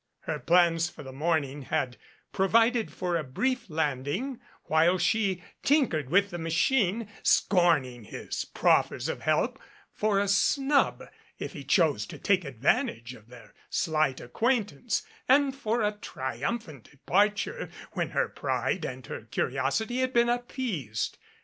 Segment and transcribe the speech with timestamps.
[0.21, 1.95] Her plans for the morning had
[2.31, 9.21] provided for a brief landing while she tinkered with the machine, scorning his proffers of
[9.21, 9.59] help;
[9.93, 11.03] for a snub,
[11.37, 16.97] if he chose to take advantage of their slight acquaintance; and for a triumphant de
[17.05, 21.17] parture when her pride and her curiosity had been ap peased.